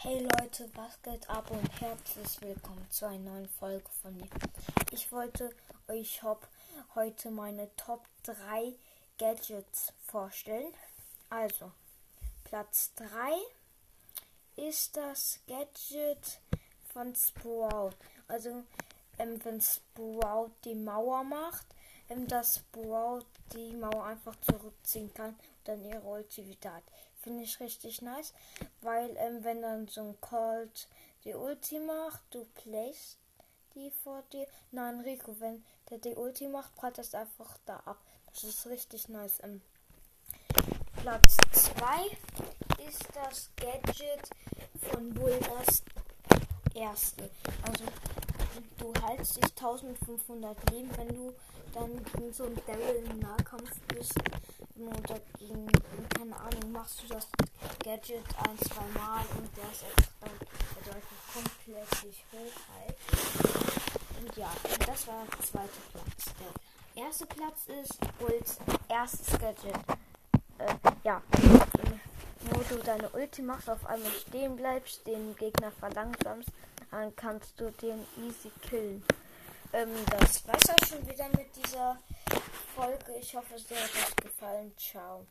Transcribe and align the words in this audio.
Hey 0.00 0.20
Leute, 0.20 0.70
was 0.76 1.02
geht 1.02 1.28
ab 1.28 1.50
und 1.50 1.80
herzlich 1.80 2.40
willkommen 2.40 2.86
zu 2.88 3.04
einer 3.08 3.32
neuen 3.32 3.48
Folge 3.48 3.90
von 4.00 4.16
mir. 4.16 4.28
Ich 4.92 5.10
wollte 5.10 5.50
euch 5.88 6.22
heute 6.94 7.32
meine 7.32 7.68
Top 7.74 8.06
3 8.22 8.76
Gadgets 9.18 9.92
vorstellen. 10.06 10.72
Also, 11.30 11.72
Platz 12.44 12.92
3 12.94 13.08
ist 14.68 14.96
das 14.96 15.40
Gadget 15.48 16.42
von 16.92 17.12
Sprout. 17.16 17.96
Also, 18.28 18.62
ähm, 19.18 19.44
wenn 19.44 19.60
Sprout 19.60 20.52
die 20.64 20.76
Mauer 20.76 21.24
macht, 21.24 21.66
ähm, 22.08 22.28
dass 22.28 22.60
Sprout 22.60 23.26
die 23.52 23.72
Mauer 23.72 24.04
einfach 24.04 24.36
zurückziehen 24.42 25.12
kann 25.12 25.34
dann 25.68 25.84
ihre 25.84 26.00
Ulti 26.02 26.46
wieder 26.46 26.74
hat. 26.74 26.84
Finde 27.22 27.42
ich 27.42 27.60
richtig 27.60 28.00
nice, 28.02 28.32
weil 28.80 29.14
ähm, 29.18 29.44
wenn 29.44 29.62
dann 29.62 29.88
so 29.88 30.00
ein 30.00 30.20
Colt 30.20 30.88
die 31.24 31.34
Ulti 31.34 31.78
macht, 31.78 32.22
du 32.30 32.46
playst 32.54 33.18
die 33.74 33.90
vor 34.02 34.22
dir. 34.32 34.46
Nein, 34.70 35.00
Rico, 35.00 35.38
wenn 35.40 35.64
der 35.90 35.98
die 35.98 36.14
Ulti 36.14 36.48
macht, 36.48 36.74
prallt 36.74 36.98
das 36.98 37.14
einfach 37.14 37.58
da 37.66 37.76
ab. 37.84 37.98
Das 38.32 38.44
ist 38.44 38.66
richtig 38.66 39.08
nice. 39.08 39.40
Ähm, 39.42 39.60
Platz 41.02 41.36
2 41.52 42.86
ist 42.88 43.04
das 43.14 43.50
Gadget 43.56 44.30
von 44.90 45.12
Bull 45.14 45.38
das 45.40 45.82
erste. 46.74 47.30
Also 47.66 47.84
du 48.78 48.92
hältst 49.06 49.36
dich 49.36 49.44
1500 49.44 50.70
Leben, 50.70 50.90
wenn 50.96 51.08
du 51.08 51.34
dann 51.72 52.04
gegen 52.04 52.32
so 52.32 52.44
einen 52.44 52.60
Daryl 52.66 53.04
im 53.04 53.18
Nahkampf 53.18 53.78
bist 53.88 54.14
oder 54.86 55.20
gegen, 55.38 55.66
keine 56.16 56.36
Ahnung, 56.36 56.72
machst 56.72 57.02
du 57.02 57.14
das 57.14 57.26
Gadget 57.82 58.24
ein, 58.46 58.58
zwei 58.58 58.98
Mal 58.98 59.24
und 59.36 59.56
der 59.56 59.64
ist 59.64 59.84
dann 60.20 60.30
bedeutet 60.78 61.02
komplett 61.32 61.94
sich 61.96 62.24
hoch 62.32 62.60
halt. 62.74 62.96
Und 64.20 64.36
ja, 64.36 64.50
das 64.86 65.06
war 65.06 65.24
der 65.26 65.44
zweite 65.44 65.80
Platz. 65.92 66.34
Der 66.94 67.04
erste 67.04 67.26
Platz 67.26 67.66
ist 67.66 67.98
Ults 68.20 68.58
erstes 68.88 69.38
Gadget. 69.38 69.74
Äh, 70.58 70.74
ja, 71.04 71.22
wo 72.50 72.74
du 72.74 72.82
deine 72.82 73.08
Ulti 73.10 73.42
machst, 73.42 73.68
auf 73.68 73.84
einmal 73.86 74.10
stehen 74.12 74.56
bleibst, 74.56 75.06
den 75.06 75.36
Gegner 75.36 75.70
verlangsamst, 75.72 76.50
dann 76.90 77.14
kannst 77.16 77.60
du 77.60 77.70
den 77.70 78.04
easy 78.16 78.50
killen. 78.68 79.04
Ähm, 79.72 79.90
das 80.10 80.46
war's 80.46 80.70
auch 80.70 80.86
schon 80.86 81.06
wieder 81.06 81.28
mit 81.36 81.54
dieser 81.56 81.98
Folge. 82.78 83.18
Ich 83.18 83.34
hoffe, 83.34 83.56
es 83.56 83.64
hat 83.64 83.72
euch 83.72 84.16
gefallen. 84.22 84.72
Ciao. 84.76 85.26